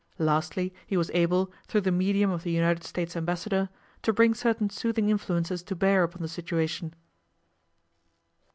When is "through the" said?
1.67-1.91